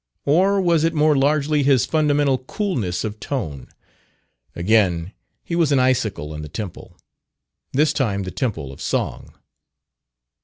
[0.25, 3.67] Or was it more largely his fundamental coolness of tone?
[4.55, 5.11] Again
[5.43, 6.97] he was an icicle on the temple
[7.71, 9.35] this time the temple of song.